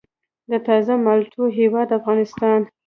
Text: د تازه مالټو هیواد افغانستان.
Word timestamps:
د 0.51 0.53
تازه 0.67 0.93
مالټو 1.05 1.43
هیواد 1.57 1.89
افغانستان. 1.99 2.59